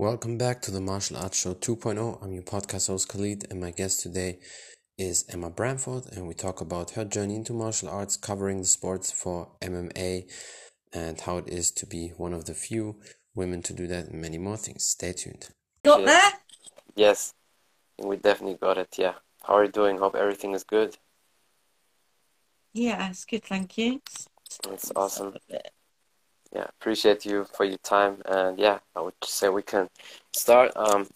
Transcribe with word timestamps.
Welcome 0.00 0.38
back 0.38 0.62
to 0.62 0.70
the 0.70 0.80
Martial 0.80 1.16
Arts 1.16 1.40
Show 1.40 1.54
2.0. 1.54 2.22
I'm 2.22 2.32
your 2.32 2.44
podcast 2.44 2.86
host 2.86 3.08
Khalid, 3.08 3.48
and 3.50 3.60
my 3.60 3.72
guest 3.72 4.00
today 4.00 4.38
is 4.96 5.24
Emma 5.28 5.50
Bramford, 5.50 6.16
and 6.16 6.28
we 6.28 6.34
talk 6.34 6.60
about 6.60 6.92
her 6.92 7.04
journey 7.04 7.34
into 7.34 7.52
martial 7.52 7.88
arts, 7.88 8.16
covering 8.16 8.58
the 8.58 8.64
sports 8.64 9.10
for 9.10 9.50
MMA, 9.60 10.30
and 10.92 11.20
how 11.20 11.38
it 11.38 11.48
is 11.48 11.72
to 11.72 11.84
be 11.84 12.10
one 12.16 12.32
of 12.32 12.44
the 12.44 12.54
few 12.54 13.00
women 13.34 13.60
to 13.62 13.72
do 13.72 13.88
that, 13.88 14.06
and 14.06 14.22
many 14.22 14.38
more 14.38 14.56
things. 14.56 14.84
Stay 14.84 15.12
tuned. 15.12 15.48
Got 15.82 16.04
there? 16.04 16.30
Yes, 16.94 17.34
we 18.00 18.18
definitely 18.18 18.56
got 18.56 18.78
it. 18.78 18.94
Yeah. 18.96 19.14
How 19.42 19.54
are 19.54 19.64
you 19.64 19.72
doing? 19.72 19.98
Hope 19.98 20.14
everything 20.14 20.54
is 20.54 20.62
good. 20.62 20.96
Yeah, 22.72 23.10
it's 23.10 23.24
good, 23.24 23.42
thank 23.42 23.76
you. 23.76 24.00
It's 24.70 24.92
awesome 24.94 25.34
yeah, 26.54 26.66
appreciate 26.80 27.24
you 27.24 27.44
for 27.44 27.64
your 27.64 27.78
time. 27.78 28.22
And 28.26 28.58
yeah, 28.58 28.78
I 28.96 29.00
would 29.00 29.14
say 29.22 29.48
we 29.48 29.62
can 29.62 29.88
start. 30.32 30.72
Um, 30.76 31.08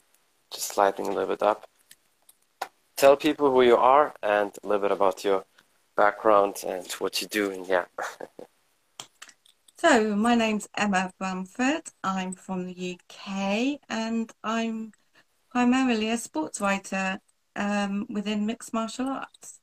just 0.53 0.77
lighting 0.77 1.07
a 1.07 1.11
little 1.11 1.29
bit 1.29 1.43
up. 1.43 1.67
Tell 2.97 3.17
people 3.17 3.51
who 3.51 3.63
you 3.63 3.77
are 3.77 4.15
and 4.23 4.53
a 4.63 4.67
little 4.67 4.83
bit 4.83 4.93
about 4.93 5.25
your 5.25 5.45
background 5.97 6.63
and 6.67 6.91
what 6.99 7.23
you 7.23 7.29
do. 7.29 7.51
And 7.51 7.67
yeah. 7.67 7.85
so 9.79 10.15
my 10.15 10.35
name's 10.35 10.69
Emma 10.77 11.13
Bramford 11.19 11.89
I'm 12.05 12.35
from 12.35 12.67
the 12.67 12.99
UK 12.99 13.81
and 13.89 14.31
I'm 14.45 14.93
primarily 15.51 16.11
a 16.11 16.19
sports 16.19 16.61
writer 16.61 17.19
um, 17.57 18.07
within 18.09 18.47
mixed 18.47 18.73
martial 18.73 19.09
arts. 19.09 19.61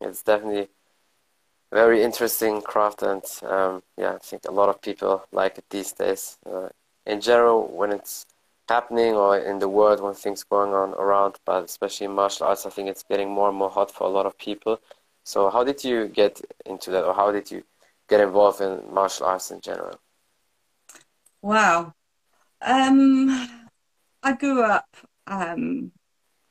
It's 0.00 0.22
definitely 0.22 0.68
very 1.72 2.02
interesting 2.02 2.60
craft 2.60 3.02
and 3.02 3.24
um, 3.42 3.82
yeah 3.96 4.14
i 4.14 4.18
think 4.18 4.42
a 4.46 4.50
lot 4.50 4.68
of 4.68 4.80
people 4.82 5.24
like 5.32 5.58
it 5.58 5.64
these 5.70 5.92
days. 5.92 6.38
Uh, 6.46 6.68
in 7.06 7.20
general 7.20 7.66
when 7.66 7.90
it's 7.90 8.26
happening 8.68 9.14
or 9.14 9.38
in 9.38 9.58
the 9.58 9.68
world 9.68 10.00
when 10.00 10.14
things 10.14 10.44
going 10.44 10.72
on 10.72 10.90
around 10.94 11.34
but 11.44 11.64
especially 11.64 12.04
in 12.04 12.12
martial 12.12 12.46
arts 12.46 12.64
i 12.66 12.70
think 12.70 12.88
it's 12.88 13.02
getting 13.02 13.28
more 13.30 13.48
and 13.48 13.58
more 13.58 13.70
hot 13.70 13.90
for 13.90 14.04
a 14.04 14.10
lot 14.10 14.26
of 14.26 14.38
people. 14.38 14.78
So 15.24 15.50
how 15.50 15.62
did 15.64 15.84
you 15.84 16.08
get 16.08 16.40
into 16.66 16.90
that 16.90 17.04
or 17.04 17.14
how 17.14 17.30
did 17.30 17.50
you 17.50 17.62
get 18.08 18.20
involved 18.20 18.60
in 18.60 18.82
martial 18.92 19.26
arts 19.26 19.50
in 19.50 19.60
general? 19.60 19.98
Wow. 21.40 21.94
Um, 22.60 23.48
i 24.22 24.32
grew 24.32 24.62
up 24.62 24.86
um, 25.26 25.92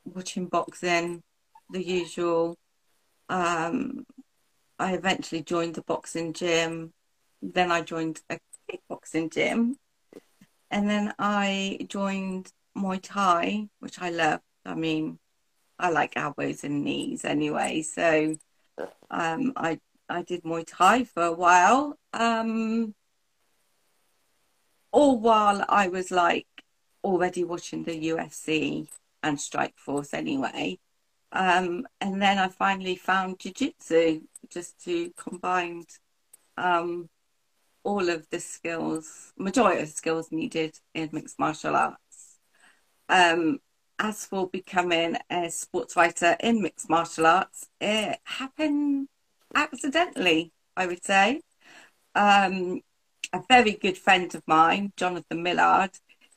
watching 0.04 0.46
boxing 0.46 1.22
the 1.70 1.82
usual. 1.82 2.56
Um, 3.28 4.04
I 4.82 4.94
eventually 4.94 5.42
joined 5.42 5.76
the 5.76 5.82
boxing 5.82 6.32
gym. 6.32 6.92
Then 7.40 7.70
I 7.70 7.82
joined 7.82 8.20
a 8.28 8.40
kickboxing 8.68 9.32
gym. 9.32 9.76
And 10.72 10.90
then 10.90 11.14
I 11.20 11.86
joined 11.88 12.50
Muay 12.76 12.98
Thai, 13.00 13.68
which 13.78 14.00
I 14.00 14.10
love. 14.10 14.40
I 14.64 14.74
mean, 14.74 15.20
I 15.78 15.90
like 15.90 16.16
elbows 16.16 16.64
and 16.64 16.82
knees 16.82 17.24
anyway. 17.24 17.82
So 17.82 18.36
um, 19.08 19.52
I 19.54 19.78
I 20.08 20.22
did 20.22 20.42
Muay 20.42 20.64
Thai 20.66 21.04
for 21.04 21.22
a 21.22 21.32
while. 21.32 21.96
Um, 22.12 22.96
all 24.90 25.20
while 25.20 25.64
I 25.68 25.86
was 25.86 26.10
like 26.10 26.48
already 27.04 27.44
watching 27.44 27.84
the 27.84 28.08
UFC 28.08 28.88
and 29.22 29.38
Strikeforce 29.38 30.12
anyway. 30.12 30.80
Um, 31.32 31.86
and 32.00 32.20
then 32.20 32.38
I 32.38 32.48
finally 32.48 32.96
found 32.96 33.38
jiu-jitsu 33.38 34.20
just 34.50 34.84
to 34.84 35.10
combine 35.16 35.84
um, 36.58 37.08
all 37.84 38.08
of 38.08 38.28
the 38.30 38.38
skills, 38.38 39.32
majority 39.36 39.82
of 39.82 39.88
skills 39.88 40.30
needed 40.30 40.78
in 40.94 41.08
mixed 41.12 41.38
martial 41.38 41.74
arts. 41.74 42.38
Um, 43.08 43.58
as 43.98 44.26
for 44.26 44.48
becoming 44.48 45.16
a 45.30 45.50
sports 45.50 45.96
writer 45.96 46.36
in 46.40 46.60
mixed 46.60 46.90
martial 46.90 47.26
arts, 47.26 47.68
it 47.80 48.18
happened 48.24 49.08
accidentally, 49.54 50.52
I 50.76 50.86
would 50.86 51.04
say. 51.04 51.40
Um, 52.14 52.80
a 53.32 53.42
very 53.48 53.72
good 53.72 53.96
friend 53.96 54.34
of 54.34 54.42
mine, 54.46 54.92
Jonathan 54.96 55.42
Millard, 55.42 55.92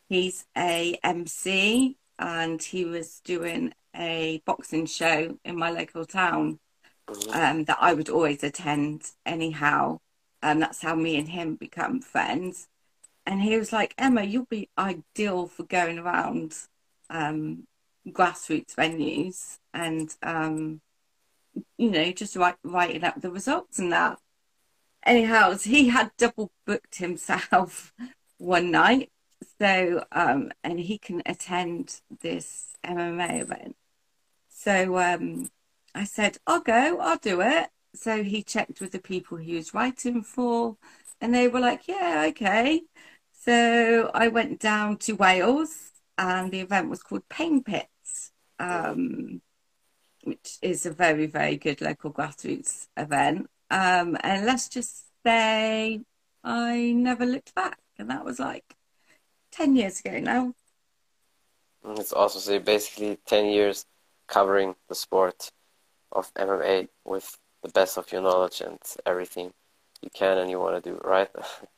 he's 0.07 0.45
a 0.57 0.97
MC 1.03 1.97
and 2.17 2.61
he 2.61 2.85
was 2.85 3.19
doing 3.25 3.73
a 3.95 4.41
boxing 4.45 4.85
show 4.85 5.37
in 5.43 5.57
my 5.57 5.69
local 5.69 6.05
town 6.05 6.59
um, 7.33 7.65
that 7.65 7.77
I 7.79 7.93
would 7.93 8.09
always 8.09 8.43
attend 8.43 9.03
anyhow. 9.25 9.99
And 10.41 10.61
that's 10.61 10.81
how 10.81 10.95
me 10.95 11.17
and 11.17 11.29
him 11.29 11.55
become 11.55 12.01
friends. 12.01 12.67
And 13.25 13.41
he 13.41 13.57
was 13.57 13.73
like, 13.73 13.95
Emma, 13.97 14.23
you'll 14.23 14.45
be 14.45 14.69
ideal 14.77 15.47
for 15.47 15.63
going 15.63 15.97
around 15.97 16.55
um, 17.09 17.65
grassroots 18.07 18.75
venues 18.75 19.57
and, 19.73 20.15
um, 20.21 20.81
you 21.77 21.89
know, 21.89 22.11
just 22.11 22.35
write, 22.35 22.57
writing 22.63 23.03
up 23.03 23.21
the 23.21 23.31
results 23.31 23.79
and 23.79 23.91
that. 23.91 24.19
Anyhow, 25.03 25.57
he 25.57 25.89
had 25.89 26.11
double 26.17 26.51
booked 26.65 26.95
himself 26.97 27.93
one 28.37 28.71
night. 28.71 29.11
So, 29.59 30.03
um, 30.11 30.51
and 30.63 30.79
he 30.79 30.97
can 30.97 31.21
attend 31.25 32.01
this 32.21 32.75
MMA 32.83 33.41
event. 33.41 33.75
So 34.65 34.97
um, 34.97 35.49
I 35.93 36.05
said, 36.05 36.39
I'll 36.47 36.59
go, 36.59 36.97
I'll 36.99 37.19
do 37.19 37.39
it. 37.41 37.69
So 37.93 38.23
he 38.23 38.41
checked 38.41 38.81
with 38.81 38.91
the 38.93 38.99
people 38.99 39.37
he 39.37 39.55
was 39.55 39.75
writing 39.75 40.23
for, 40.23 40.77
and 41.21 41.33
they 41.35 41.47
were 41.47 41.59
like, 41.59 41.87
yeah, 41.87 42.25
okay. 42.29 42.81
So 43.31 44.09
I 44.11 44.27
went 44.27 44.59
down 44.59 44.97
to 44.97 45.13
Wales, 45.13 45.91
and 46.17 46.51
the 46.51 46.61
event 46.61 46.89
was 46.89 47.03
called 47.03 47.29
Pain 47.29 47.63
Pits, 47.63 48.31
um, 48.57 49.43
which 50.23 50.57
is 50.63 50.87
a 50.87 50.91
very, 50.91 51.27
very 51.27 51.57
good 51.57 51.79
local 51.79 52.11
grassroots 52.11 52.87
event. 52.97 53.47
Um, 53.69 54.17
and 54.21 54.47
let's 54.47 54.67
just 54.67 55.05
say 55.23 56.01
I 56.43 56.91
never 56.91 57.27
looked 57.27 57.53
back, 57.53 57.77
and 57.99 58.09
that 58.09 58.25
was 58.25 58.39
like 58.39 58.75
10 59.51 59.75
years 59.75 59.99
ago 59.99 60.19
now. 60.19 60.53
It's 61.97 62.11
also 62.11 62.39
so 62.39 62.57
basically 62.57 63.19
10 63.27 63.45
years 63.45 63.85
covering 64.27 64.75
the 64.89 64.95
sport 64.95 65.51
of 66.11 66.33
MMA 66.35 66.87
with 67.03 67.37
the 67.63 67.69
best 67.69 67.97
of 67.97 68.11
your 68.11 68.21
knowledge 68.21 68.61
and 68.61 68.79
everything 69.05 69.51
you 70.01 70.09
can 70.13 70.37
and 70.37 70.49
you 70.49 70.59
want 70.59 70.83
to 70.83 70.89
do, 70.89 70.99
right? 71.03 71.29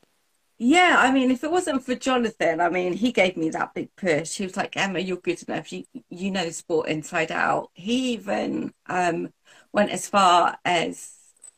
yeah, 0.58 0.96
I 0.98 1.12
mean, 1.12 1.30
if 1.30 1.44
it 1.44 1.50
wasn't 1.50 1.84
for 1.84 1.94
Jonathan, 1.94 2.60
I 2.60 2.68
mean, 2.68 2.92
he 2.92 3.12
gave 3.12 3.36
me 3.36 3.50
that 3.50 3.74
big 3.74 3.94
push. 3.96 4.36
He 4.36 4.44
was 4.44 4.56
like, 4.56 4.76
Emma, 4.76 4.98
you're 4.98 5.16
good 5.18 5.42
enough. 5.48 5.72
You 5.72 5.84
you 6.10 6.30
know 6.30 6.44
the 6.44 6.52
sport 6.52 6.88
inside 6.88 7.32
out. 7.32 7.70
He 7.74 8.12
even 8.12 8.72
um, 8.86 9.32
went 9.72 9.90
as 9.90 10.08
far 10.08 10.58
as 10.64 11.12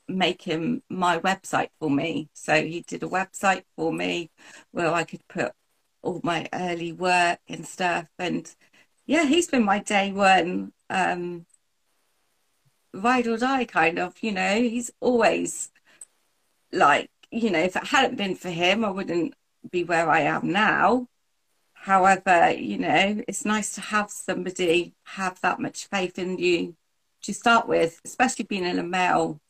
making 0.08 0.82
my 0.88 1.18
website 1.18 1.70
for 1.78 1.90
me. 1.90 2.28
So 2.34 2.62
he 2.62 2.82
did 2.82 3.02
a 3.02 3.08
website 3.08 3.64
for 3.76 3.92
me 3.92 4.30
where 4.72 4.92
I 4.92 5.04
could 5.04 5.26
put 5.28 5.52
all 6.02 6.20
my 6.22 6.48
early 6.52 6.92
work 6.92 7.38
and 7.48 7.66
stuff. 7.66 8.06
And 8.18 8.52
yeah, 9.06 9.24
he's 9.24 9.48
been 9.48 9.64
my 9.64 9.78
day 9.80 10.12
one 10.12 10.72
um, 10.90 11.46
ride 12.92 13.26
or 13.26 13.38
die 13.38 13.64
kind 13.64 13.98
of, 13.98 14.14
you 14.20 14.32
know. 14.32 14.60
He's 14.60 14.90
always 15.00 15.70
like, 16.72 17.10
you 17.30 17.50
know, 17.50 17.60
if 17.60 17.76
it 17.76 17.86
hadn't 17.86 18.16
been 18.16 18.34
for 18.34 18.50
him, 18.50 18.84
I 18.84 18.90
wouldn't 18.90 19.34
be 19.70 19.84
where 19.84 20.10
I 20.10 20.20
am 20.20 20.52
now. 20.52 21.06
However, 21.72 22.50
you 22.50 22.78
know, 22.78 23.22
it's 23.26 23.44
nice 23.44 23.74
to 23.76 23.80
have 23.80 24.10
somebody 24.10 24.92
have 25.04 25.40
that 25.40 25.60
much 25.60 25.86
faith 25.86 26.18
in 26.18 26.38
you 26.38 26.76
to 27.22 27.32
start 27.32 27.66
with, 27.68 28.00
especially 28.04 28.44
being 28.44 28.64
in 28.64 28.78
a 28.78 28.82
male 28.82 29.40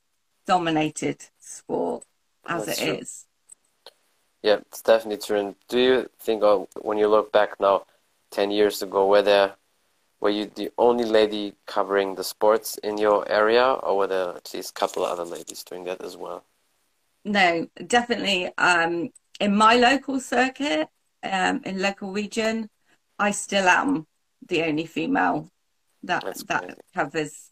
dominated 0.46 1.26
sport 1.38 2.04
as 2.46 2.66
That's 2.66 2.80
it 2.80 2.84
true. 2.84 2.94
is. 2.94 3.26
Yeah, 4.42 4.56
it's 4.56 4.82
definitely 4.82 5.24
true. 5.24 5.38
And 5.40 5.54
do 5.68 5.78
you 5.78 6.10
think, 6.20 6.42
oh, 6.42 6.68
when 6.80 6.98
you 6.98 7.08
look 7.08 7.32
back 7.32 7.58
now, 7.60 7.84
10 8.30 8.50
years 8.52 8.80
ago, 8.80 9.06
were 9.06 9.22
there 9.22 9.54
were 10.20 10.30
you 10.30 10.50
the 10.54 10.70
only 10.76 11.04
lady 11.04 11.54
covering 11.66 12.14
the 12.14 12.24
sports 12.24 12.76
in 12.78 12.98
your 12.98 13.26
area, 13.30 13.64
or 13.64 13.96
were 13.96 14.06
there 14.06 14.36
at 14.36 14.52
least 14.52 14.70
a 14.70 14.74
couple 14.74 15.04
of 15.04 15.18
other 15.18 15.24
ladies 15.24 15.64
doing 15.64 15.84
that 15.84 16.02
as 16.02 16.16
well? 16.16 16.44
No, 17.24 17.68
definitely. 17.86 18.50
Um, 18.56 19.10
in 19.40 19.56
my 19.56 19.76
local 19.76 20.20
circuit, 20.20 20.88
um, 21.22 21.62
in 21.64 21.80
local 21.80 22.12
region, 22.12 22.68
I 23.18 23.30
still 23.30 23.68
am 23.68 24.06
the 24.46 24.62
only 24.64 24.86
female 24.86 25.50
that 26.02 26.24
that 26.48 26.78
covers 26.94 27.50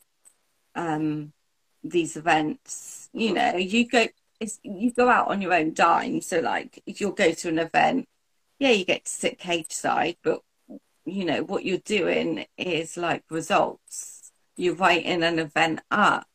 um, 0.74 1.32
these 1.84 2.16
events. 2.16 3.08
You 3.12 3.34
know, 3.34 3.56
you 3.56 3.88
go 3.88 4.06
you 4.62 4.92
go 4.92 5.08
out 5.08 5.28
on 5.28 5.42
your 5.42 5.54
own 5.54 5.74
dime. 5.74 6.20
So, 6.20 6.40
like, 6.40 6.82
if 6.86 7.00
you'll 7.00 7.12
go 7.12 7.32
to 7.32 7.48
an 7.48 7.58
event, 7.58 8.08
yeah, 8.58 8.70
you 8.70 8.84
get 8.84 9.04
to 9.04 9.10
sit 9.10 9.38
cage 9.38 9.72
side, 9.72 10.16
but 10.22 10.40
you 11.10 11.24
know, 11.24 11.42
what 11.42 11.64
you're 11.64 11.78
doing 11.78 12.46
is 12.56 12.96
like 12.96 13.24
results. 13.30 14.32
You're 14.56 14.74
writing 14.74 15.22
an 15.22 15.38
event 15.38 15.80
up, 15.90 16.26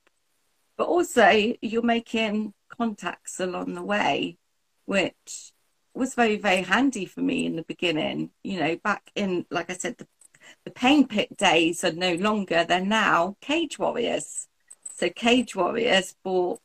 but 0.78 0.88
also 0.88 1.54
you're 1.62 1.82
making 1.82 2.54
contacts 2.70 3.40
along 3.40 3.76
the 3.76 3.84
way, 3.84 4.38
which 4.86 5.52
was 5.94 6.16
very, 6.16 6.38
very 6.38 6.64
handy 6.64 7.06
for 7.06 7.22
me 7.22 7.46
in 7.46 7.56
the 7.56 7.64
beginning. 7.64 8.32
You 8.44 8.60
know, 8.60 8.76
back 8.78 9.12
in, 9.16 9.46
like 9.52 9.70
I 9.70 9.74
said, 9.74 9.98
the, 9.98 10.08
the 10.66 10.72
pain 10.72 11.08
pit 11.08 11.38
days 11.38 11.84
are 11.84 11.92
no 11.92 12.16
longer, 12.16 12.64
they're 12.64 12.82
now 12.82 13.38
Cage 13.42 13.78
Warriors. 13.78 14.48
So 14.96 15.10
Cage 15.10 15.56
Warriors 15.56 16.16
bought 16.24 16.60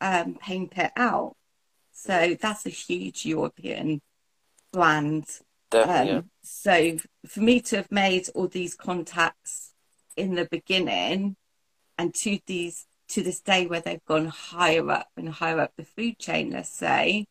um, 0.00 0.34
Pain 0.34 0.68
Pit 0.68 0.92
out. 0.96 1.36
So 1.92 2.36
that's 2.40 2.66
a 2.66 2.70
huge 2.70 3.26
European 3.26 4.00
brand. 4.72 5.24
Definitely. 5.70 6.12
Um, 6.12 6.30
so 6.42 6.96
for 7.26 7.40
me 7.40 7.60
to 7.60 7.76
have 7.76 7.92
made 7.92 8.28
all 8.34 8.48
these 8.48 8.74
contacts 8.74 9.72
in 10.16 10.34
the 10.34 10.46
beginning 10.50 11.36
and 11.96 12.14
to 12.14 12.38
these 12.46 12.86
to 13.08 13.22
this 13.22 13.40
day 13.40 13.66
where 13.66 13.80
they've 13.80 14.04
gone 14.04 14.26
higher 14.26 14.90
up 14.90 15.08
and 15.16 15.28
higher 15.30 15.60
up 15.60 15.72
the 15.76 15.84
food 15.84 16.18
chain, 16.18 16.50
let's 16.50 16.68
say, 16.68 17.26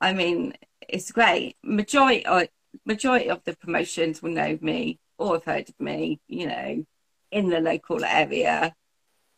I 0.00 0.14
mean, 0.14 0.54
it's 0.88 1.12
great. 1.12 1.56
Majority 1.62 2.26
or 2.26 2.46
majority 2.86 3.28
of 3.28 3.44
the 3.44 3.54
promotions 3.56 4.22
will 4.22 4.30
know 4.30 4.58
me 4.60 4.98
or 5.18 5.34
have 5.34 5.44
heard 5.44 5.68
of 5.68 5.78
me, 5.78 6.20
you 6.26 6.46
know, 6.46 6.84
in 7.30 7.50
the 7.50 7.60
local 7.60 8.04
area. 8.04 8.74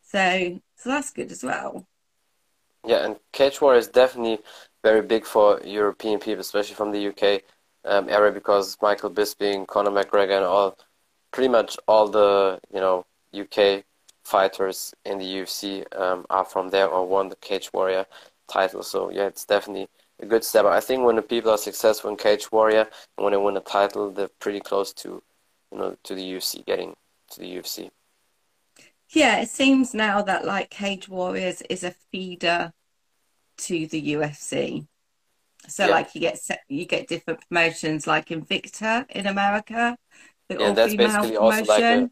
So 0.02 0.60
so 0.76 0.90
that's 0.90 1.10
good 1.10 1.32
as 1.32 1.42
well. 1.42 1.86
Yeah, 2.84 3.06
and 3.06 3.60
War 3.60 3.76
is 3.76 3.88
definitely 3.88 4.40
very 4.82 5.02
big 5.02 5.24
for 5.24 5.60
European 5.64 6.18
people, 6.18 6.40
especially 6.40 6.74
from 6.74 6.90
the 6.90 7.08
UK 7.08 7.42
um, 7.84 8.08
area, 8.08 8.32
because 8.32 8.76
Michael 8.80 9.10
Bisping, 9.10 9.66
Conor 9.66 9.90
McGregor, 9.90 10.36
and 10.36 10.44
all, 10.44 10.76
pretty 11.30 11.48
much 11.48 11.76
all 11.88 12.08
the 12.08 12.60
you 12.72 12.80
know 12.80 13.04
UK 13.34 13.84
fighters 14.24 14.94
in 15.04 15.18
the 15.18 15.24
UFC 15.24 15.84
um, 15.98 16.24
are 16.30 16.44
from 16.44 16.70
there 16.70 16.88
or 16.88 17.06
won 17.06 17.28
the 17.28 17.36
Cage 17.36 17.72
Warrior 17.72 18.06
title. 18.48 18.82
So 18.82 19.10
yeah, 19.10 19.26
it's 19.26 19.44
definitely 19.44 19.88
a 20.20 20.26
good 20.26 20.44
step. 20.44 20.64
I 20.64 20.80
think 20.80 21.04
when 21.04 21.16
the 21.16 21.22
people 21.22 21.50
are 21.50 21.58
successful 21.58 22.10
in 22.10 22.16
Cage 22.16 22.50
Warrior 22.52 22.88
and 23.16 23.24
when 23.24 23.32
they 23.32 23.36
win 23.36 23.56
a 23.56 23.60
title, 23.60 24.10
they're 24.10 24.28
pretty 24.38 24.60
close 24.60 24.92
to 24.94 25.22
you 25.72 25.78
know 25.78 25.96
to 26.04 26.14
the 26.14 26.22
UFC, 26.22 26.64
getting 26.64 26.94
to 27.30 27.40
the 27.40 27.56
UFC. 27.56 27.90
Yeah, 29.08 29.40
it 29.40 29.50
seems 29.50 29.92
now 29.92 30.22
that 30.22 30.44
like 30.44 30.70
Cage 30.70 31.08
Warriors 31.08 31.62
is 31.68 31.84
a 31.84 31.90
feeder 32.10 32.72
to 33.58 33.86
the 33.86 34.14
UFC. 34.14 34.86
So 35.68 35.86
yeah. 35.86 35.92
like 35.92 36.14
you 36.14 36.20
get 36.20 36.38
you 36.68 36.84
get 36.84 37.08
different 37.08 37.40
promotions 37.48 38.06
like 38.06 38.28
Invicta 38.28 39.08
in 39.10 39.26
America. 39.26 39.96
yeah, 40.48 40.72
that's 40.72 40.94
basically 40.94 41.32
promotion. 41.32 41.36
also 41.36 41.64
like 41.64 41.82
a 41.82 42.10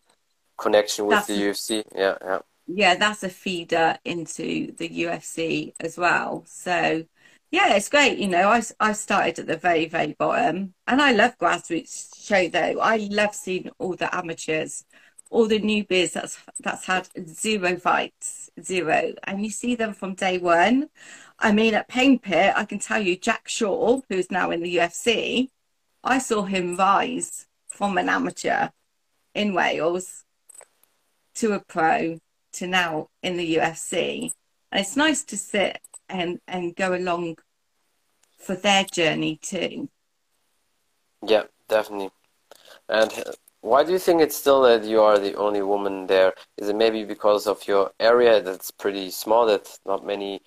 connection 0.57 1.07
with 1.07 1.17
that's 1.17 1.27
the 1.27 1.35
UFC. 1.35 1.85
Yeah, 1.95 2.17
yeah. 2.21 2.39
Yeah, 2.73 2.95
that's 2.95 3.25
a 3.25 3.29
feeder 3.29 3.99
into 4.05 4.73
the 4.77 4.89
UFC 4.89 5.73
as 5.81 5.99
well. 5.99 6.45
So 6.47 7.05
yeah, 7.51 7.75
it's 7.75 7.89
great. 7.89 8.19
You 8.19 8.29
know, 8.29 8.49
I, 8.49 8.63
I 8.79 8.93
started 8.93 9.41
at 9.41 9.47
the 9.49 9.57
very, 9.57 9.87
very 9.87 10.15
bottom 10.17 10.75
and 10.87 11.03
I 11.03 11.13
love 11.13 11.37
grassroots 11.37 12.25
show 12.25 12.49
though. 12.49 12.79
I 12.81 13.09
love 13.11 13.35
seeing 13.35 13.71
all 13.79 13.97
the 13.97 14.15
amateurs, 14.15 14.85
all 15.31 15.47
the 15.47 15.61
newbies 15.61 16.13
that's, 16.13 16.39
that's 16.59 16.87
had 16.87 17.09
zero 17.29 17.77
fights, 17.77 18.51
zero. 18.61 19.15
And 19.25 19.43
you 19.43 19.51
see 19.51 19.77
them 19.77 19.95
from 19.95 20.15
day 20.15 20.39
one. 20.39 20.91
I 21.39 21.53
mean, 21.53 21.75
at 21.75 21.89
Pain 21.89 22.19
Pit, 22.19 22.53
I 22.57 22.65
can 22.65 22.81
tell 22.81 23.01
you, 23.01 23.17
Jack 23.17 23.49
Shore, 23.49 24.03
who's 24.09 24.31
now 24.31 24.51
in 24.51 24.63
the 24.63 24.77
UFC, 24.77 25.49
I 26.03 26.19
saw 26.19 26.43
him 26.43 26.77
rise 26.77 27.47
from 27.69 27.97
an 27.97 28.09
amateur 28.09 28.69
in 29.35 29.55
Wales 29.55 30.25
to 31.35 31.53
a 31.53 31.61
pro 31.61 32.19
to 32.53 32.67
now 32.67 33.09
in 33.23 33.37
the 33.37 33.57
UFC. 33.57 34.33
And 34.73 34.81
it's 34.81 34.97
nice 34.97 35.23
to 35.25 35.37
sit 35.39 35.81
and, 36.09 36.41
and 36.49 36.75
go 36.75 36.95
along 36.95 37.37
for 38.37 38.57
their 38.57 38.85
journey 38.85 39.39
too. 39.41 39.89
Yeah, 41.25 41.45
definitely. 41.69 42.11
And 42.89 43.13
uh, 43.13 43.33
why 43.63 43.85
do 43.85 43.93
you 43.93 43.99
think 43.99 44.23
it's 44.23 44.37
still 44.37 44.63
that 44.63 44.85
you 44.85 45.01
are 45.03 45.19
the 45.19 45.35
only 45.35 45.63
woman 45.63 46.07
there? 46.07 46.33
Is 46.57 46.69
it 46.69 46.77
maybe 46.77 47.05
because 47.05 47.47
of 47.47 47.67
your 47.69 47.93
area 48.01 48.41
that's 48.41 48.71
pretty 48.71 49.11
small 49.11 49.47
that 49.47 49.79
not 49.85 50.05
many 50.05 50.41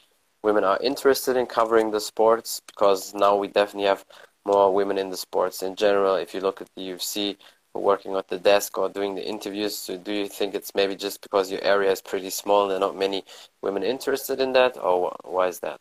women 0.44 0.64
are 0.64 0.80
interested 0.82 1.38
in 1.38 1.46
covering 1.46 1.92
the 1.92 2.02
sports 2.02 2.62
because 2.68 3.14
now 3.14 3.36
we 3.36 3.48
definitely 3.48 3.88
have 3.88 4.06
more 4.46 4.74
women 4.74 4.98
in 4.98 5.10
the 5.10 5.18
sports 5.18 5.64
in 5.64 5.76
general. 5.76 6.16
If 6.16 6.34
you 6.34 6.42
look 6.42 6.62
at 6.62 6.70
the 6.76 6.90
UFC, 6.90 7.38
working 7.74 8.16
at 8.16 8.28
the 8.28 8.38
desk 8.38 8.78
or 8.78 8.90
doing 8.90 9.16
the 9.16 9.26
interviews, 9.26 9.78
so 9.78 9.98
do 9.98 10.12
you 10.12 10.28
think 10.28 10.54
it's 10.54 10.76
maybe 10.76 10.96
just 10.96 11.22
because 11.22 11.52
your 11.52 11.64
area 11.64 11.92
is 11.92 12.02
pretty 12.02 12.30
small 12.30 12.70
and 12.70 12.82
not 12.82 12.98
many 12.98 13.24
women 13.62 13.84
interested 13.84 14.40
in 14.40 14.54
that, 14.54 14.78
or 14.78 15.16
why 15.24 15.48
is 15.48 15.60
that? 15.60 15.80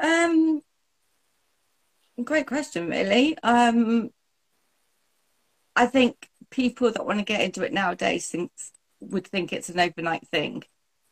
Um, 0.00 0.62
great 2.22 2.46
question, 2.46 2.88
really. 2.88 3.36
Um, 3.42 4.10
I 5.76 5.86
think 5.86 6.28
people 6.50 6.90
that 6.92 7.06
want 7.06 7.18
to 7.18 7.24
get 7.24 7.40
into 7.40 7.62
it 7.62 7.72
nowadays 7.72 8.28
think, 8.28 8.50
would 9.00 9.26
think 9.26 9.52
it's 9.52 9.68
an 9.68 9.80
overnight 9.80 10.26
thing. 10.28 10.64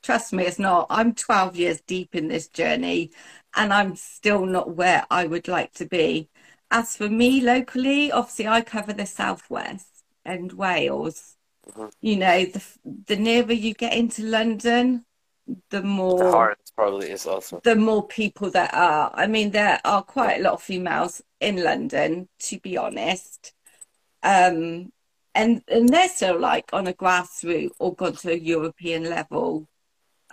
Trust 0.03 0.33
me, 0.33 0.45
it's 0.45 0.59
not. 0.59 0.87
I'm 0.91 1.15
12 1.15 1.57
years 1.57 1.81
deep 1.81 2.15
in 2.15 2.29
this 2.29 2.49
journey 2.49 3.11
and 3.55 3.73
I'm 3.73 3.97
still 3.97 4.47
not 4.47 4.75
where 4.75 5.05
I 5.11 5.27
would 5.27 5.49
like 5.49 5.73
to 5.75 5.87
be. 5.87 6.29
As 6.71 6.97
for 6.97 7.09
me 7.09 7.41
locally, 7.41 8.13
obviously, 8.13 8.47
I 8.47 8.61
cover 8.61 8.93
the 8.93 9.07
southwest 9.07 10.05
and 10.25 10.53
Wales. 10.53 11.37
Mm-hmm. 11.71 11.87
You 12.01 12.17
know, 12.17 12.45
the, 12.45 12.63
the 13.07 13.17
nearer 13.17 13.53
you 13.53 13.75
get 13.75 13.95
into 13.95 14.23
London, 14.23 15.05
the 15.71 15.83
more. 15.83 16.19
The 16.19 16.31
harder 16.31 16.57
probably 16.77 17.11
is 17.11 17.27
also. 17.27 17.61
The 17.65 17.77
more 17.77 18.07
people 18.07 18.51
there 18.51 18.75
are. 18.75 19.11
I 19.15 19.27
mean, 19.27 19.51
there 19.51 19.81
are 19.85 20.03
quite 20.03 20.41
a 20.41 20.43
lot 20.43 20.55
of 20.55 20.63
females 20.63 21.23
in 21.41 21.63
London, 21.65 22.29
to 22.41 22.59
be 22.61 22.77
honest. 22.77 23.55
Um, 24.23 24.93
and 25.35 25.63
and 25.69 25.89
they're 25.89 26.09
still 26.09 26.39
like 26.39 26.71
on 26.73 26.87
a 26.87 26.93
grassroots 26.93 27.71
or 27.79 27.95
gone 27.95 28.17
to 28.17 28.33
a 28.33 28.37
European 28.37 29.05
level. 29.05 29.69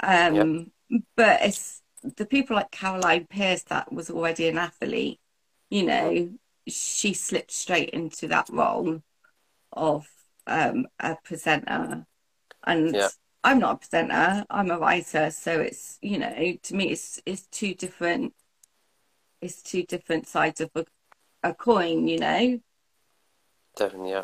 Um, 0.01 0.71
yep. 0.89 1.01
But 1.15 1.41
it's 1.41 1.81
the 2.15 2.25
people 2.25 2.55
like 2.55 2.71
Caroline 2.71 3.27
Pearce 3.29 3.63
that 3.63 3.91
was 3.91 4.09
already 4.09 4.47
an 4.47 4.57
athlete, 4.57 5.19
you 5.69 5.83
know, 5.83 6.29
she 6.67 7.13
slipped 7.13 7.51
straight 7.51 7.89
into 7.89 8.27
that 8.27 8.49
role 8.49 9.01
of 9.71 10.07
um, 10.47 10.87
a 10.99 11.17
presenter. 11.23 12.05
And 12.65 12.95
yep. 12.95 13.11
I'm 13.43 13.59
not 13.59 13.75
a 13.75 13.77
presenter, 13.77 14.45
I'm 14.49 14.71
a 14.71 14.79
writer. 14.79 15.31
So 15.31 15.59
it's, 15.59 15.97
you 16.01 16.19
know, 16.19 16.57
to 16.63 16.75
me, 16.75 16.91
it's, 16.91 17.21
it's 17.25 17.47
two 17.47 17.73
different, 17.73 18.33
it's 19.41 19.61
two 19.61 19.83
different 19.83 20.27
sides 20.27 20.61
of 20.61 20.69
a, 20.75 20.85
a 21.43 21.53
coin, 21.53 22.07
you 22.07 22.19
know? 22.19 22.59
Definitely, 23.75 24.11
yeah. 24.11 24.23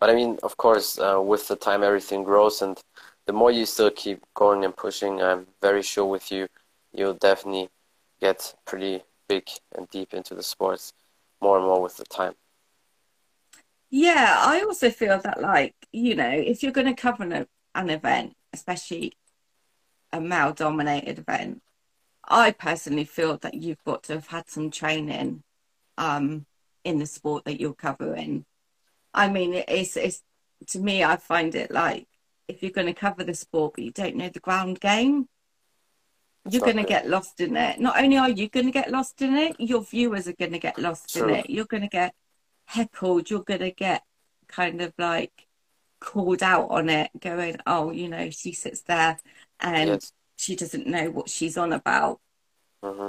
But 0.00 0.10
I 0.10 0.14
mean, 0.14 0.38
of 0.42 0.56
course, 0.56 0.98
uh, 0.98 1.20
with 1.20 1.48
the 1.48 1.56
time, 1.56 1.82
everything 1.82 2.24
grows 2.24 2.62
and 2.62 2.78
the 3.26 3.32
more 3.32 3.50
you 3.50 3.66
still 3.66 3.90
keep 3.90 4.24
going 4.34 4.64
and 4.64 4.74
pushing, 4.74 5.20
I'm 5.20 5.46
very 5.60 5.82
sure 5.82 6.06
with 6.06 6.32
you, 6.32 6.46
you'll 6.92 7.14
definitely 7.14 7.68
get 8.20 8.54
pretty 8.64 9.02
big 9.28 9.44
and 9.76 9.88
deep 9.90 10.14
into 10.14 10.34
the 10.34 10.42
sports 10.42 10.92
more 11.42 11.58
and 11.58 11.66
more 11.66 11.82
with 11.82 11.96
the 11.96 12.04
time. 12.04 12.34
Yeah, 13.90 14.36
I 14.38 14.62
also 14.62 14.90
feel 14.90 15.18
that, 15.20 15.40
like, 15.40 15.74
you 15.92 16.14
know, 16.14 16.30
if 16.30 16.62
you're 16.62 16.72
going 16.72 16.86
to 16.86 16.94
cover 16.94 17.22
an, 17.24 17.46
an 17.74 17.90
event, 17.90 18.34
especially 18.52 19.12
a 20.12 20.20
male 20.20 20.52
dominated 20.52 21.18
event, 21.18 21.62
I 22.26 22.50
personally 22.52 23.04
feel 23.04 23.38
that 23.38 23.54
you've 23.54 23.82
got 23.84 24.04
to 24.04 24.14
have 24.14 24.28
had 24.28 24.50
some 24.50 24.70
training 24.70 25.42
um, 25.96 26.46
in 26.88 26.98
the 26.98 27.06
sport 27.06 27.44
that 27.44 27.60
you're 27.60 27.74
covering. 27.74 28.46
I 29.12 29.28
mean, 29.28 29.52
it's, 29.68 29.96
it's 29.96 30.22
to 30.68 30.78
me, 30.78 31.04
I 31.04 31.16
find 31.16 31.54
it 31.54 31.70
like 31.70 32.08
if 32.48 32.62
you're 32.62 32.72
going 32.72 32.86
to 32.86 32.94
cover 32.94 33.22
the 33.24 33.34
sport 33.34 33.74
but 33.74 33.84
you 33.84 33.90
don't 33.90 34.16
know 34.16 34.30
the 34.30 34.40
ground 34.40 34.80
game, 34.80 35.28
you're 36.48 36.62
going 36.62 36.78
to 36.78 36.84
get 36.84 37.06
lost 37.06 37.40
in 37.40 37.56
it. 37.56 37.78
Not 37.78 38.00
only 38.00 38.16
are 38.16 38.30
you 38.30 38.48
going 38.48 38.64
to 38.64 38.72
get 38.72 38.90
lost 38.90 39.20
in 39.20 39.34
it, 39.34 39.56
your 39.58 39.82
viewers 39.82 40.26
are 40.28 40.32
going 40.32 40.52
to 40.52 40.58
get 40.58 40.78
lost 40.78 41.12
True. 41.12 41.28
in 41.28 41.34
it. 41.34 41.50
You're 41.50 41.66
going 41.66 41.82
to 41.82 41.88
get 41.88 42.14
heckled. 42.64 43.28
You're 43.28 43.42
going 43.42 43.60
to 43.60 43.70
get 43.70 44.02
kind 44.46 44.80
of 44.80 44.94
like 44.96 45.46
called 46.00 46.42
out 46.42 46.70
on 46.70 46.88
it, 46.88 47.10
going, 47.20 47.58
oh, 47.66 47.90
you 47.90 48.08
know, 48.08 48.30
she 48.30 48.52
sits 48.52 48.80
there 48.82 49.18
and 49.60 49.90
yes. 49.90 50.12
she 50.36 50.56
doesn't 50.56 50.86
know 50.86 51.10
what 51.10 51.28
she's 51.28 51.58
on 51.58 51.74
about. 51.74 52.18
Mm-hmm. 52.82 53.08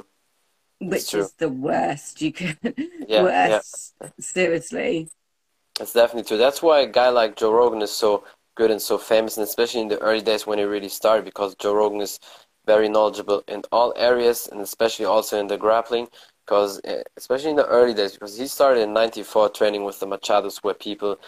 Which 0.79 1.13
is 1.13 1.33
the 1.33 1.49
worst 1.49 2.21
you 2.21 2.31
can, 2.31 2.57
yeah, 3.07 3.23
worst, 3.23 3.95
yeah. 4.01 4.09
seriously. 4.19 5.09
that's 5.77 5.93
definitely 5.93 6.27
true. 6.27 6.37
That's 6.37 6.61
why 6.61 6.81
a 6.81 6.87
guy 6.87 7.09
like 7.09 7.35
Joe 7.35 7.51
Rogan 7.53 7.81
is 7.81 7.91
so 7.91 8.23
good 8.55 8.71
and 8.71 8.81
so 8.81 8.97
famous, 8.97 9.37
and 9.37 9.43
especially 9.43 9.81
in 9.81 9.87
the 9.89 9.99
early 9.99 10.21
days 10.21 10.47
when 10.47 10.59
he 10.59 10.65
really 10.65 10.89
started, 10.89 11.25
because 11.25 11.55
Joe 11.55 11.73
Rogan 11.75 12.01
is 12.01 12.19
very 12.65 12.89
knowledgeable 12.89 13.43
in 13.47 13.63
all 13.71 13.93
areas, 13.97 14.47
and 14.51 14.61
especially 14.61 15.05
also 15.05 15.39
in 15.39 15.47
the 15.47 15.57
grappling, 15.57 16.07
because 16.45 16.79
eh, 16.85 17.03
especially 17.17 17.51
in 17.51 17.55
the 17.57 17.67
early 17.67 17.93
days, 17.93 18.13
because 18.13 18.37
he 18.37 18.47
started 18.47 18.81
in 18.81 18.93
'94 18.93 19.49
training 19.49 19.83
with 19.83 19.99
the 19.99 20.07
Machados, 20.07 20.57
where 20.63 20.73
people 20.75 21.19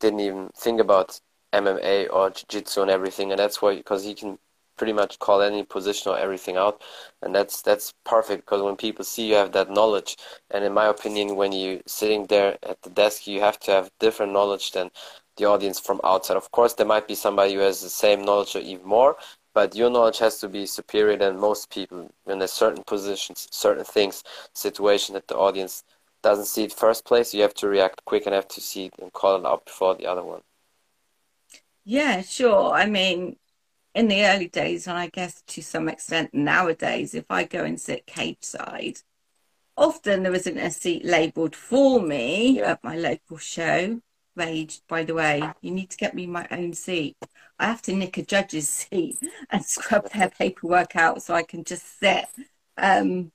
didn't 0.00 0.20
even 0.20 0.50
think 0.56 0.80
about 0.80 1.20
MMA 1.52 2.08
or 2.12 2.30
jiu-jitsu 2.30 2.82
and 2.82 2.90
everything, 2.90 3.30
and 3.32 3.38
that's 3.38 3.62
why 3.62 3.76
because 3.76 4.04
he 4.04 4.14
can 4.14 4.38
pretty 4.82 4.92
much 5.02 5.18
call 5.20 5.42
any 5.42 5.62
position 5.64 6.10
or 6.12 6.18
everything 6.18 6.56
out, 6.56 6.82
and 7.22 7.34
that's 7.36 7.62
that's 7.62 7.94
perfect 8.04 8.44
because 8.44 8.62
when 8.62 8.76
people 8.76 9.04
see 9.04 9.28
you 9.28 9.34
have 9.36 9.52
that 9.52 9.70
knowledge, 9.70 10.16
and 10.50 10.64
in 10.64 10.72
my 10.74 10.86
opinion, 10.86 11.36
when 11.36 11.52
you're 11.52 11.80
sitting 11.86 12.26
there 12.26 12.58
at 12.64 12.82
the 12.82 12.90
desk, 12.90 13.26
you 13.28 13.40
have 13.40 13.58
to 13.60 13.70
have 13.70 13.90
different 14.00 14.32
knowledge 14.32 14.72
than 14.72 14.90
the 15.36 15.44
audience 15.44 15.78
from 15.80 16.00
outside. 16.04 16.36
Of 16.36 16.50
course, 16.50 16.74
there 16.74 16.86
might 16.94 17.06
be 17.06 17.14
somebody 17.14 17.54
who 17.54 17.60
has 17.60 17.80
the 17.80 17.90
same 17.90 18.22
knowledge 18.24 18.56
or 18.56 18.60
even 18.60 18.86
more, 18.86 19.16
but 19.54 19.76
your 19.76 19.90
knowledge 19.90 20.18
has 20.18 20.40
to 20.40 20.48
be 20.48 20.66
superior 20.66 21.16
than 21.16 21.38
most 21.38 21.70
people 21.70 22.10
in 22.26 22.42
a 22.42 22.48
certain 22.48 22.82
positions, 22.84 23.48
certain 23.52 23.84
things, 23.84 24.24
situation 24.54 25.14
that 25.14 25.28
the 25.28 25.36
audience 25.36 25.84
doesn't 26.22 26.46
see 26.46 26.64
it 26.64 26.72
first 26.72 27.04
place. 27.04 27.34
You 27.34 27.42
have 27.42 27.54
to 27.54 27.68
react 27.68 28.04
quick 28.04 28.26
and 28.26 28.34
have 28.34 28.48
to 28.48 28.60
see 28.60 28.86
it 28.86 28.94
and 29.00 29.12
call 29.12 29.36
it 29.36 29.46
out 29.46 29.64
before 29.66 29.94
the 29.94 30.06
other 30.06 30.24
one. 30.24 30.42
Yeah, 31.84 32.22
sure. 32.22 32.72
I 32.72 32.86
mean, 32.86 33.36
in 33.94 34.08
the 34.08 34.24
early 34.24 34.48
days, 34.48 34.86
and 34.86 34.96
I 34.96 35.08
guess 35.08 35.42
to 35.48 35.62
some 35.62 35.88
extent 35.88 36.32
nowadays, 36.32 37.14
if 37.14 37.26
I 37.30 37.44
go 37.44 37.64
and 37.64 37.80
sit 37.80 38.06
cage 38.06 38.42
side, 38.42 38.98
often 39.76 40.22
there 40.22 40.34
isn't 40.34 40.58
a 40.58 40.70
seat 40.70 41.04
labelled 41.04 41.54
for 41.54 42.00
me 42.00 42.58
yeah. 42.58 42.72
at 42.72 42.84
my 42.84 42.96
local 42.96 43.38
show. 43.38 44.00
Rage, 44.34 44.80
by 44.88 45.04
the 45.04 45.14
way, 45.14 45.42
you 45.60 45.70
need 45.70 45.90
to 45.90 45.96
get 45.98 46.14
me 46.14 46.26
my 46.26 46.48
own 46.50 46.72
seat. 46.72 47.16
I 47.58 47.66
have 47.66 47.82
to 47.82 47.92
nick 47.92 48.16
a 48.16 48.22
judge's 48.22 48.68
seat 48.90 49.18
and 49.50 49.64
scrub 49.64 50.10
their 50.10 50.30
paperwork 50.30 50.96
out 50.96 51.22
so 51.22 51.34
I 51.34 51.42
can 51.42 51.64
just 51.64 51.98
sit. 52.00 52.26
Um, 52.78 53.30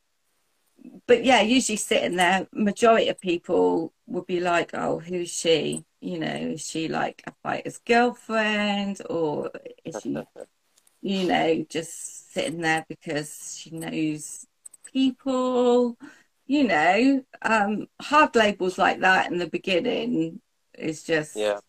but 1.05 1.23
yeah, 1.23 1.41
usually 1.41 1.75
sitting 1.75 2.15
there, 2.15 2.47
majority 2.51 3.09
of 3.09 3.19
people 3.19 3.93
would 4.07 4.25
be 4.25 4.39
like, 4.39 4.71
"Oh, 4.73 4.99
who's 4.99 5.29
she? 5.29 5.85
You 5.99 6.19
know, 6.19 6.27
is 6.27 6.65
she 6.65 6.87
like 6.87 7.23
a 7.25 7.33
fighter's 7.43 7.79
girlfriend, 7.79 9.01
or 9.09 9.51
is 9.83 10.01
she, 10.01 10.17
you 11.01 11.27
know, 11.27 11.65
just 11.69 12.33
sitting 12.33 12.61
there 12.61 12.85
because 12.87 13.57
she 13.57 13.71
knows 13.71 14.45
people?" 14.93 15.97
You 16.45 16.63
know, 16.65 17.23
um, 17.41 17.87
hard 18.01 18.35
labels 18.35 18.77
like 18.77 19.01
that 19.01 19.31
in 19.31 19.37
the 19.37 19.47
beginning 19.49 20.41
is 20.77 21.03
just 21.03 21.35
yeah 21.35 21.59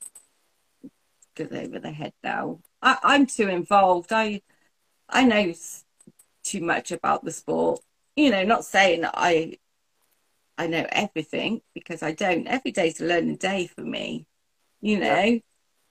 goes 1.34 1.52
over 1.52 1.78
the 1.78 1.90
head 1.90 2.12
now. 2.22 2.60
I, 2.82 2.98
I'm 3.02 3.26
too 3.26 3.48
involved. 3.48 4.12
I 4.12 4.42
I 5.08 5.24
know 5.24 5.54
too 6.42 6.60
much 6.60 6.92
about 6.92 7.24
the 7.24 7.32
sport. 7.32 7.80
You 8.16 8.30
know, 8.30 8.44
not 8.44 8.64
saying 8.64 9.04
I 9.04 9.58
I 10.58 10.66
know 10.66 10.84
everything 10.90 11.62
because 11.72 12.02
I 12.02 12.12
don't. 12.12 12.48
Every 12.48 12.72
day's 12.72 13.00
a 13.00 13.04
learning 13.04 13.36
day 13.36 13.68
for 13.68 13.82
me. 13.82 14.26
You 14.80 14.98
know, 14.98 15.22
yeah. 15.22 15.38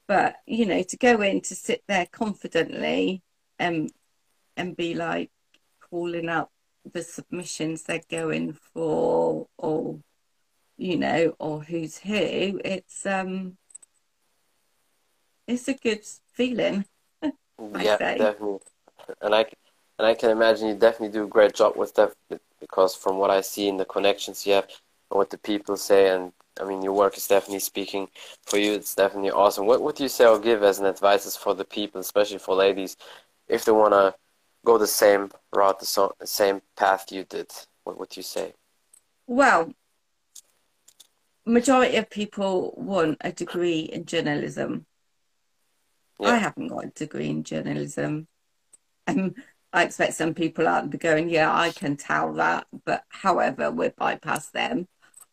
but 0.08 0.36
you 0.46 0.66
know, 0.66 0.84
to 0.84 0.98
go 0.98 1.22
in 1.22 1.42
to 1.42 1.56
sit 1.56 1.84
there 1.88 2.06
confidently 2.06 3.24
and 3.58 3.92
and 4.58 4.76
be 4.76 4.94
like 4.94 5.32
calling 5.90 6.28
up 6.28 6.52
the 6.94 7.02
submissions 7.02 7.84
they're 7.84 8.02
going 8.10 8.54
for 8.74 9.48
or 9.58 10.00
you 10.78 10.98
know 10.98 11.36
or 11.40 11.64
who's 11.64 11.98
who 11.98 12.62
it's 12.64 13.06
um 13.06 13.58
it's 15.48 15.68
a 15.70 15.74
good 15.74 16.06
feeling. 16.34 16.86
yeah, 17.24 17.98
definitely. 17.98 18.60
And 19.22 19.34
I 19.34 19.46
and 19.98 20.08
I 20.08 20.14
can 20.14 20.30
imagine 20.30 20.68
you 20.68 20.76
definitely 20.76 21.18
do 21.18 21.26
a 21.26 21.28
great 21.28 21.54
job 21.54 21.76
with 21.76 21.94
that 21.96 22.14
because 22.60 22.96
from 22.96 23.18
what 23.18 23.30
I 23.30 23.42
see 23.42 23.68
in 23.68 23.78
the 23.78 23.86
connections 23.86 24.46
you 24.46 24.54
have 24.54 24.66
and 24.66 25.18
what 25.18 25.30
the 25.30 25.38
people 25.38 25.78
say 25.78 26.10
and 26.14 26.32
I 26.60 26.66
mean 26.66 26.82
your 26.82 26.94
work 26.94 27.18
is 27.18 27.28
definitely 27.28 27.60
speaking 27.60 28.10
for 28.44 28.58
you. 28.58 28.74
It's 28.74 28.96
definitely 28.96 29.32
awesome. 29.32 29.66
What 29.66 29.82
would 29.82 30.00
you 30.00 30.08
say 30.08 30.26
or 30.26 30.40
give 30.40 30.64
as 30.64 30.80
an 30.80 30.86
advice 30.86 31.36
for 31.36 31.54
the 31.54 31.66
people, 31.66 32.02
especially 32.02 32.40
for 32.40 32.56
ladies, 32.56 32.98
if 33.48 33.66
they 33.66 33.72
wanna 33.72 34.16
go 34.66 34.78
the 34.78 34.88
same 34.88 35.32
route, 35.54 35.80
the, 35.80 35.86
so, 35.86 36.14
the 36.20 36.28
same 36.28 36.62
path 36.76 37.12
you 37.12 37.24
did? 37.24 37.52
What 37.84 38.00
would 38.00 38.18
you 38.18 38.24
say? 38.24 38.54
Well, 39.28 39.74
majority 41.46 41.96
of 41.98 42.10
people 42.10 42.74
want 42.76 43.18
a 43.22 43.32
degree 43.32 43.80
in 43.80 44.06
journalism 44.06 44.86
yeah. 46.20 46.30
I 46.30 46.38
haven't 46.38 46.68
got 46.68 46.86
a 46.86 46.88
degree 46.88 47.30
in 47.30 47.44
journalism. 47.44 48.28
Um, 49.08 49.36
I 49.78 49.84
expect 49.84 50.16
some 50.16 50.34
people 50.34 50.68
out 50.68 50.90
be 50.90 50.98
going, 50.98 51.30
yeah, 51.30 51.56
I 51.56 51.70
can 51.70 51.98
tell 51.98 52.34
that. 52.34 52.66
But 52.84 53.04
however, 53.10 53.70
we're 53.70 53.92
bypass 53.92 54.50
them. 54.50 54.88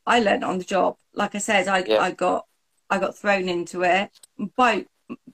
I 0.04 0.20
learned 0.20 0.44
on 0.44 0.58
the 0.58 0.64
job. 0.64 0.98
Like 1.14 1.34
I 1.34 1.38
said, 1.38 1.66
I, 1.66 1.78
yeah. 1.78 2.00
I 2.00 2.10
got 2.10 2.46
I 2.90 2.98
got 2.98 3.16
thrown 3.16 3.48
into 3.48 3.82
it 3.84 4.10
by 4.54 4.84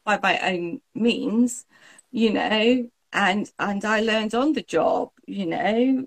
by 0.04 0.20
my 0.22 0.38
own 0.38 0.80
means, 0.94 1.66
you 2.12 2.32
know, 2.32 2.88
and 3.12 3.50
and 3.58 3.84
I 3.84 4.00
learned 4.00 4.36
on 4.36 4.52
the 4.52 4.62
job, 4.62 5.10
you 5.26 5.46
know, 5.46 6.06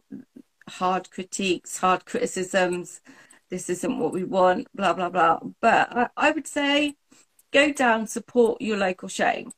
hard 0.70 1.12
critiques, 1.12 1.80
hard 1.80 2.06
criticisms. 2.06 3.02
This 3.50 3.70
isn't 3.70 4.00
what 4.00 4.14
we 4.14 4.24
want, 4.24 4.68
blah 4.74 4.94
blah 4.94 5.10
blah. 5.10 5.40
But 5.60 5.92
I, 5.94 6.08
I 6.16 6.32
would 6.32 6.48
say 6.48 6.96
go 7.52 7.74
down, 7.74 8.08
support 8.08 8.62
your 8.62 8.78
local 8.78 9.10
show. 9.10 9.52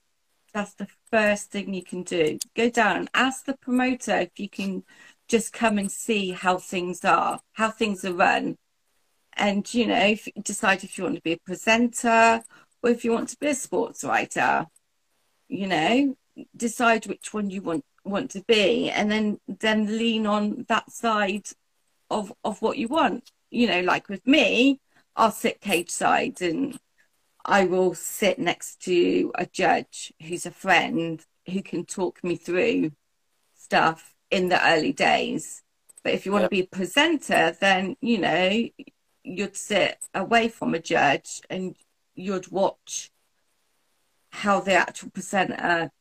That's 0.56 0.74
the 0.76 0.88
first 1.12 1.52
thing 1.52 1.74
you 1.74 1.84
can 1.84 2.04
do. 2.04 2.40
Go 2.56 2.70
down 2.70 2.96
and 2.96 3.10
ask 3.14 3.44
the 3.44 3.58
promoter 3.58 4.20
if 4.20 4.40
you 4.40 4.48
can 4.48 4.86
just 5.28 5.52
come 5.52 5.78
and 5.78 5.92
see 5.92 6.32
how 6.32 6.60
things 6.60 7.04
are, 7.04 7.42
how 7.52 7.72
things 7.72 8.06
are 8.06 8.14
run. 8.14 8.56
And, 9.34 9.72
you 9.74 9.86
know, 9.86 10.00
if, 10.00 10.30
decide 10.42 10.86
if 10.86 10.98
you 10.98 11.04
want 11.04 11.18
to 11.18 11.22
be 11.22 11.34
a 11.34 11.40
presenter 11.40 12.42
or 12.82 12.90
if 12.90 13.04
you 13.04 13.12
want 13.12 13.28
to 13.30 13.38
be 13.38 13.48
a 13.48 13.54
sports 13.54 14.06
writer. 14.06 14.68
You 15.50 15.68
know, 15.68 16.16
decide 16.56 17.06
which 17.06 17.34
one 17.34 17.50
you 17.50 17.62
want 17.62 17.84
want 18.06 18.32
to 18.32 18.44
be 18.48 18.90
and 18.90 19.12
then 19.12 19.40
then 19.48 19.98
lean 19.98 20.26
on 20.26 20.66
that 20.70 20.90
side 20.90 21.48
of 22.10 22.32
of 22.46 22.62
what 22.62 22.78
you 22.78 22.88
want. 22.88 23.30
You 23.52 23.68
know, 23.68 23.82
like 23.82 24.08
with 24.08 24.26
me, 24.26 24.80
I'll 25.18 25.32
sit 25.32 25.60
cage 25.60 25.90
side 25.90 26.42
and 26.42 26.80
I 27.46 27.66
will 27.66 27.94
sit 27.94 28.40
next 28.40 28.82
to 28.86 29.32
a 29.36 29.46
judge 29.46 30.12
who's 30.22 30.48
a 30.48 30.52
friend 30.52 31.24
who 31.48 31.62
can 31.62 31.86
talk 31.86 32.24
me 32.24 32.36
through 32.36 32.92
stuff 33.56 34.16
in 34.32 34.50
the 34.50 34.68
early 34.68 34.92
days. 34.92 35.62
But 36.04 36.14
if 36.14 36.26
you 36.26 36.32
want 36.32 36.44
to 36.44 36.50
be 36.50 36.62
a 36.62 36.68
presenter, 36.68 37.56
then, 37.60 37.98
you 38.02 38.18
know, 38.18 38.68
you'd 39.24 39.56
sit 39.56 40.00
away 40.14 40.50
from 40.50 40.74
a 40.74 40.80
judge 40.80 41.42
and 41.50 41.76
you'd 42.16 42.52
watch 42.52 43.12
how 44.30 44.60
the 44.60 44.74
actual 44.74 45.12
presenter 45.12 45.92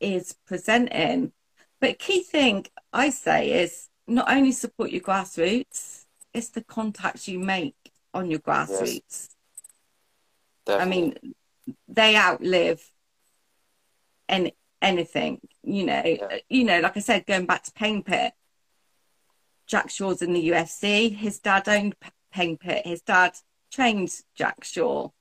is 0.00 0.34
presenting. 0.46 1.32
But 1.80 1.98
key 1.98 2.22
thing 2.22 2.66
I 2.92 3.10
say 3.10 3.62
is 3.62 3.88
not 4.06 4.30
only 4.30 4.52
support 4.52 4.90
your 4.90 5.00
grassroots, 5.00 6.06
it's 6.34 6.48
the 6.48 6.62
contacts 6.64 7.28
you 7.28 7.38
make 7.38 7.92
on 8.12 8.30
your 8.30 8.40
grassroots. 8.40 9.02
Yes. 9.10 9.36
Definitely. 10.68 10.84
I 10.84 10.96
mean, 10.96 11.34
they 11.88 12.16
outlive 12.16 12.82
any 14.28 14.54
anything. 14.82 15.40
You 15.62 15.86
know, 15.86 16.02
yeah. 16.04 16.38
you 16.48 16.64
know, 16.64 16.80
like 16.80 16.96
I 16.96 17.00
said, 17.00 17.26
going 17.26 17.46
back 17.46 17.64
to 17.64 17.72
Pain 17.72 18.02
Pit, 18.02 18.32
Jack 19.66 19.88
Shore's 19.90 20.20
in 20.20 20.34
the 20.34 20.50
UFC. 20.50 21.14
His 21.14 21.38
dad 21.38 21.68
owned 21.68 21.96
Pain 22.30 22.58
Pit. 22.58 22.86
His 22.86 23.00
dad 23.00 23.32
trained 23.72 24.14
Jack 24.34 24.62
Shore, 24.62 25.12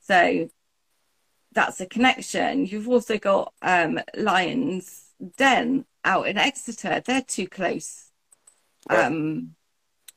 so 0.00 0.48
that's 1.52 1.80
a 1.80 1.86
connection. 1.86 2.66
You've 2.66 2.88
also 2.88 3.16
got 3.16 3.52
um, 3.62 4.00
Lions 4.16 5.04
Den 5.36 5.84
out 6.04 6.26
in 6.26 6.36
Exeter. 6.36 7.00
They're 7.04 7.22
too 7.22 7.46
close. 7.46 8.10
Yeah. 8.90 9.06
Um, 9.06 9.54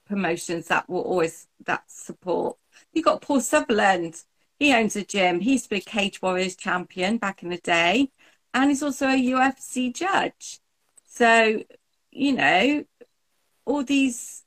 promotions 0.08 0.68
that 0.68 0.90
will 0.90 1.02
always 1.02 1.48
that 1.66 1.84
support. 1.88 2.58
You 2.92 3.04
got 3.04 3.22
Paul 3.22 3.40
Sutherland 3.40 4.24
he 4.64 4.74
owns 4.74 4.96
a 4.96 5.04
gym. 5.04 5.40
He 5.42 5.54
used 5.54 5.70
to 5.70 5.80
Cage 5.82 6.22
Warriors 6.22 6.56
champion 6.56 7.18
back 7.18 7.44
in 7.44 7.50
the 7.50 7.58
day, 7.58 8.10
and 8.54 8.70
he's 8.70 8.84
also 8.84 9.08
a 9.08 9.18
UFC 9.18 9.94
judge. 9.94 10.60
So, 11.06 11.64
you 12.12 12.34
know, 12.34 12.86
all 13.66 13.84
these 13.84 14.44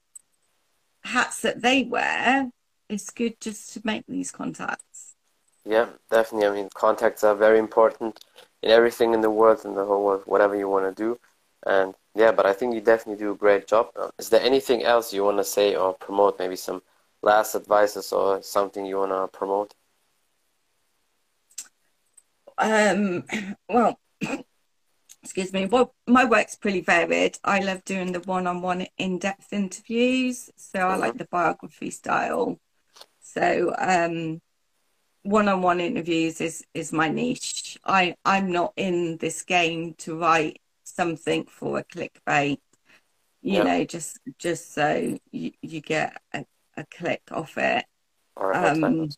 hats 1.04 1.40
that 1.42 1.62
they 1.62 1.84
wear, 1.84 2.50
it's 2.88 3.10
good 3.10 3.40
just 3.40 3.72
to 3.74 3.80
make 3.84 4.04
these 4.06 4.30
contacts. 4.30 5.14
Yeah, 5.64 5.88
definitely. 6.10 6.46
I 6.46 6.50
mean, 6.52 6.68
contacts 6.74 7.24
are 7.24 7.34
very 7.34 7.58
important 7.58 8.20
in 8.62 8.70
everything 8.70 9.14
in 9.14 9.20
the 9.20 9.30
world, 9.30 9.64
in 9.64 9.74
the 9.74 9.84
whole 9.84 10.04
world, 10.04 10.22
whatever 10.26 10.56
you 10.56 10.68
want 10.68 10.84
to 10.96 11.02
do. 11.02 11.18
And 11.66 11.94
yeah, 12.14 12.32
but 12.32 12.46
I 12.46 12.52
think 12.52 12.74
you 12.74 12.80
definitely 12.80 13.22
do 13.22 13.32
a 13.32 13.36
great 13.36 13.66
job. 13.66 13.90
Um, 13.96 14.10
is 14.18 14.28
there 14.28 14.40
anything 14.40 14.84
else 14.84 15.12
you 15.12 15.24
want 15.24 15.38
to 15.38 15.44
say 15.44 15.74
or 15.74 15.94
promote? 15.94 16.38
Maybe 16.38 16.56
some 16.56 16.82
last 17.22 17.54
advices 17.54 18.12
or 18.12 18.42
something 18.42 18.86
you 18.86 18.98
want 18.98 19.10
to 19.10 19.36
promote? 19.36 19.74
Um, 22.58 23.24
well, 23.68 23.98
excuse 25.22 25.52
me. 25.52 25.66
Well, 25.66 25.94
my 26.06 26.24
work's 26.24 26.56
pretty 26.56 26.80
varied. 26.80 27.38
I 27.44 27.60
love 27.60 27.84
doing 27.84 28.12
the 28.12 28.20
one-on-one 28.20 28.86
in-depth 28.98 29.52
interviews, 29.52 30.50
so 30.56 30.80
I 30.80 30.96
like 30.96 31.18
the 31.18 31.26
biography 31.30 31.90
style. 31.90 32.58
So, 33.20 33.74
um, 33.78 34.40
one-on-one 35.22 35.80
interviews 35.80 36.40
is 36.40 36.64
is 36.74 36.92
my 36.92 37.08
niche. 37.08 37.78
I 37.84 38.14
I'm 38.24 38.52
not 38.52 38.72
in 38.76 39.16
this 39.18 39.42
game 39.42 39.94
to 39.98 40.18
write 40.18 40.60
something 40.84 41.46
for 41.46 41.78
a 41.78 41.84
clickbait. 41.84 42.58
You 43.42 43.58
Yeah. 43.58 43.64
know, 43.64 43.84
just 43.84 44.18
just 44.38 44.72
so 44.72 45.18
you, 45.32 45.52
you 45.62 45.80
get 45.80 46.20
a, 46.32 46.44
a 46.76 46.84
click 46.86 47.22
off 47.30 47.58
it. 47.58 47.84
Or 48.36 48.52
Um. 48.52 49.08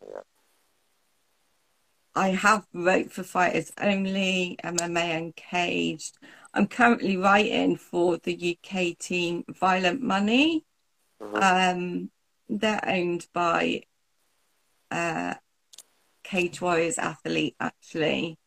I 2.15 2.29
have 2.29 2.65
wrote 2.73 3.11
for 3.11 3.23
Fighters 3.23 3.71
Only, 3.79 4.57
MMA 4.63 5.17
Uncaged. 5.17 6.17
I'm 6.53 6.67
currently 6.67 7.17
writing 7.17 7.77
for 7.77 8.17
the 8.17 8.33
UK 8.33 8.97
team 8.97 9.43
Violent 9.49 10.01
Money. 10.01 10.65
Mhm. 11.21 11.43
Um, 11.43 12.11
they're 12.49 12.83
owned 12.87 13.27
by 13.33 13.83
uh, 14.91 15.35
Cage 16.23 16.61
Warriors 16.61 16.97
athlete 16.97 17.55
actually, 17.59 18.37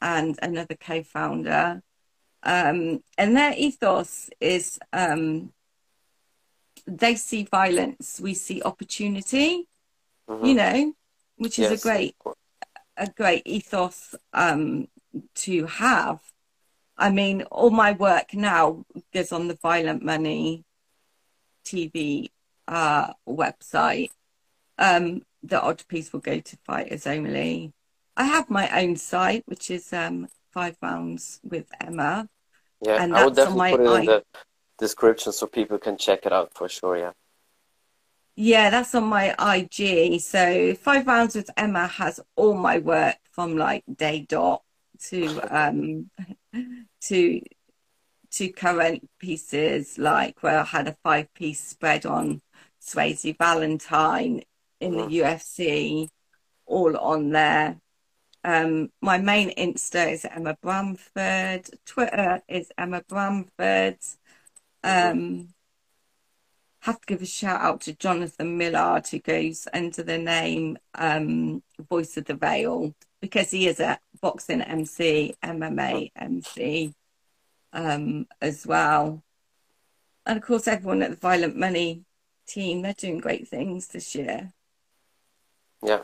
and 0.00 0.38
another 0.42 0.76
co-founder. 0.76 1.82
Um, 2.44 3.02
and 3.18 3.36
their 3.36 3.54
ethos 3.56 4.30
is 4.40 4.78
um, 4.92 5.52
they 6.86 7.14
see 7.14 7.44
violence, 7.44 8.20
we 8.20 8.34
see 8.34 8.62
opportunity. 8.62 9.68
Mhm. 10.28 10.46
You 10.46 10.54
know, 10.54 10.94
which 11.36 11.58
is 11.58 11.70
Yes, 11.70 11.80
a 11.84 11.88
great. 11.88 12.16
A 12.96 13.08
great 13.08 13.42
ethos 13.46 14.14
um, 14.32 14.88
to 15.34 15.66
have. 15.66 16.20
I 16.96 17.10
mean, 17.10 17.42
all 17.44 17.70
my 17.70 17.92
work 17.92 18.34
now 18.34 18.84
goes 19.12 19.32
on 19.32 19.48
the 19.48 19.58
Violent 19.60 20.02
Money 20.02 20.64
TV 21.64 22.28
uh, 22.68 23.12
website. 23.28 24.10
Um, 24.78 25.22
the 25.42 25.60
odd 25.60 25.86
piece 25.88 26.12
will 26.12 26.20
go 26.20 26.38
to 26.38 26.56
fighters 26.64 27.06
only. 27.06 27.72
I 28.16 28.24
have 28.24 28.50
my 28.50 28.68
own 28.82 28.96
site, 28.96 29.42
which 29.46 29.70
is 29.70 29.92
um, 29.92 30.28
Five 30.50 30.76
Rounds 30.82 31.40
with 31.42 31.66
Emma. 31.80 32.28
Yeah, 32.80 33.02
and 33.02 33.16
I 33.16 33.24
on 33.24 33.34
definitely 33.34 33.58
my 33.58 33.70
put 33.70 33.80
it 33.80 34.00
in 34.00 34.06
the 34.06 34.24
description 34.78 35.32
so 35.32 35.46
people 35.46 35.78
can 35.78 35.96
check 35.96 36.26
it 36.26 36.32
out 36.32 36.52
for 36.54 36.68
sure. 36.68 36.96
Yeah. 36.96 37.12
Yeah, 38.34 38.70
that's 38.70 38.94
on 38.94 39.04
my 39.04 39.34
IG. 39.56 40.20
So 40.20 40.74
Five 40.74 41.06
Rounds 41.06 41.34
with 41.34 41.50
Emma 41.56 41.86
has 41.86 42.20
all 42.36 42.54
my 42.54 42.78
work 42.78 43.16
from 43.30 43.56
like 43.56 43.84
day 43.94 44.26
dot 44.28 44.62
to 45.08 45.40
um 45.50 46.10
to 47.02 47.40
to 48.32 48.48
current 48.48 49.08
pieces 49.18 49.98
like 49.98 50.42
where 50.42 50.60
I 50.60 50.64
had 50.64 50.88
a 50.88 50.96
five 51.02 51.32
piece 51.34 51.62
spread 51.62 52.06
on 52.06 52.40
Swayze 52.80 53.36
Valentine 53.36 54.42
in 54.80 54.96
the 54.96 55.06
UFC, 55.06 56.08
all 56.66 56.96
on 56.96 57.30
there. 57.30 57.78
Um, 58.44 58.90
my 59.00 59.18
main 59.18 59.50
Insta 59.54 60.12
is 60.12 60.24
Emma 60.24 60.56
Bramford. 60.62 61.70
Twitter 61.86 62.40
is 62.48 62.72
Emma 62.76 63.02
Bramford. 63.02 63.98
Um, 64.82 65.54
have 66.82 67.00
to 67.00 67.06
give 67.06 67.22
a 67.22 67.26
shout 67.26 67.60
out 67.60 67.80
to 67.80 67.92
Jonathan 67.92 68.58
Millard, 68.58 69.06
who 69.06 69.20
goes 69.20 69.68
under 69.72 70.02
the 70.02 70.18
name 70.18 70.76
um, 70.96 71.62
Voice 71.88 72.16
of 72.16 72.24
the 72.24 72.34
Veil, 72.34 72.92
because 73.20 73.52
he 73.52 73.68
is 73.68 73.78
a 73.78 74.00
boxing 74.20 74.60
MC, 74.62 75.36
MMA 75.44 76.10
MC 76.16 76.92
um, 77.72 78.26
as 78.40 78.66
well. 78.66 79.22
And 80.26 80.36
of 80.36 80.44
course, 80.44 80.66
everyone 80.66 81.02
at 81.02 81.10
the 81.10 81.16
Violent 81.16 81.56
Money 81.56 82.02
team, 82.48 82.82
they're 82.82 82.94
doing 82.94 83.18
great 83.18 83.46
things 83.46 83.86
this 83.86 84.16
year. 84.16 84.52
Yeah, 85.84 86.02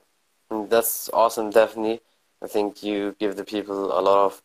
that's 0.49 1.11
awesome, 1.13 1.51
definitely. 1.51 2.03
I 2.41 2.47
think 2.47 2.85
you 2.85 3.17
give 3.19 3.35
the 3.35 3.45
people 3.45 3.99
a 3.99 4.01
lot 4.01 4.27
of 4.27 4.43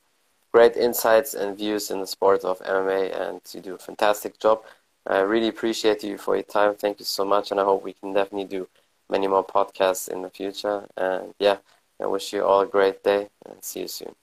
great 0.51 0.75
insights 0.75 1.35
and 1.35 1.55
views 1.55 1.91
in 1.91 1.99
the 1.99 2.07
sport 2.07 2.43
of 2.43 2.57
MMA, 2.61 3.19
and 3.21 3.41
you 3.51 3.61
do 3.61 3.75
a 3.75 3.77
fantastic 3.79 4.39
job. 4.39 4.63
I 5.05 5.19
really 5.19 5.50
appreciate 5.50 6.03
you 6.03 6.17
for 6.17 6.36
your 6.36 6.43
time. 6.43 6.75
Thank 6.75 7.00
you 7.00 7.05
so 7.05 7.25
much, 7.25 7.51
and 7.51 7.59
I 7.59 7.63
hope 7.63 7.83
we 7.83 7.94
can 7.94 8.13
definitely 8.13 8.48
do 8.48 8.68
many 9.09 9.27
more 9.27 9.46
podcasts 9.46 10.07
in 10.09 10.22
the 10.22 10.29
future. 10.29 10.87
And 10.96 11.33
yeah, 11.39 11.57
I 12.01 12.07
wish 12.07 12.33
you 12.33 12.44
all 12.44 12.61
a 12.61 12.68
great 12.68 13.03
day, 13.03 13.29
and 13.46 13.63
see 13.63 13.81
you 13.81 13.87
soon. 13.87 14.16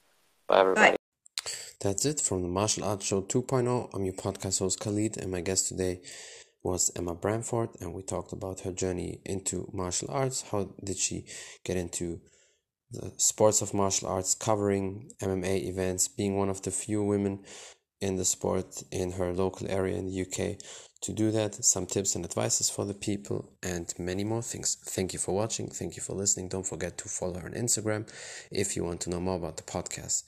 Bye, 0.47 0.61
everybody. 0.61 0.97
That's 1.79 2.05
it 2.05 2.19
from 2.19 2.43
the 2.43 2.47
Martial 2.47 2.83
Arts 2.83 3.05
Show 3.05 3.21
2.0. 3.21 3.89
I'm 3.93 4.05
your 4.05 4.13
podcast 4.13 4.59
host 4.59 4.79
Khalid, 4.79 5.17
and 5.17 5.31
my 5.31 5.41
guest 5.41 5.67
today 5.67 6.01
was 6.63 6.91
Emma 6.95 7.15
Bramford, 7.15 7.69
and 7.79 7.93
we 7.93 8.03
talked 8.03 8.33
about 8.33 8.61
her 8.61 8.71
journey 8.71 9.19
into 9.25 9.69
martial 9.73 10.09
arts. 10.11 10.43
How 10.51 10.69
did 10.83 10.97
she 10.97 11.25
get 11.63 11.77
into 11.77 12.21
the 12.91 13.13
sports 13.17 13.61
of 13.61 13.73
martial 13.73 14.09
arts, 14.09 14.35
covering 14.35 15.11
MMA 15.21 15.65
events, 15.65 16.07
being 16.07 16.37
one 16.37 16.49
of 16.49 16.61
the 16.61 16.71
few 16.71 17.03
women 17.03 17.43
in 18.01 18.15
the 18.15 18.25
sport 18.25 18.83
in 18.91 19.11
her 19.13 19.31
local 19.33 19.69
area 19.69 19.95
in 19.97 20.07
the 20.07 20.21
UK 20.21 20.57
to 21.01 21.13
do 21.13 21.31
that, 21.31 21.63
some 21.65 21.85
tips 21.87 22.15
and 22.15 22.23
advices 22.23 22.69
for 22.69 22.85
the 22.85 22.93
people, 22.93 23.53
and 23.63 23.91
many 23.97 24.23
more 24.23 24.43
things. 24.43 24.75
Thank 24.75 25.13
you 25.13 25.19
for 25.19 25.33
watching. 25.33 25.67
Thank 25.67 25.95
you 25.95 26.03
for 26.03 26.13
listening. 26.13 26.47
Don't 26.47 26.67
forget 26.67 26.97
to 26.99 27.09
follow 27.09 27.39
her 27.39 27.47
on 27.47 27.53
Instagram 27.53 28.07
if 28.51 28.75
you 28.75 28.83
want 28.83 29.01
to 29.01 29.09
know 29.09 29.19
more 29.19 29.37
about 29.37 29.57
the 29.57 29.63
podcast 29.63 30.23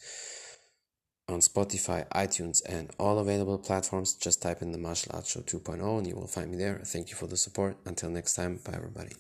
on 1.29 1.39
Spotify, 1.39 2.07
iTunes, 2.09 2.61
and 2.67 2.91
all 2.99 3.19
available 3.19 3.57
platforms. 3.57 4.15
Just 4.15 4.41
type 4.41 4.61
in 4.61 4.71
the 4.71 4.77
Martial 4.77 5.11
Arts 5.15 5.31
Show 5.31 5.41
2.0 5.41 5.97
and 5.97 6.07
you 6.07 6.15
will 6.15 6.27
find 6.27 6.51
me 6.51 6.57
there. 6.57 6.81
Thank 6.83 7.11
you 7.11 7.15
for 7.15 7.27
the 7.27 7.37
support. 7.37 7.77
Until 7.85 8.09
next 8.09 8.33
time, 8.33 8.59
bye 8.65 8.73
everybody. 8.73 9.13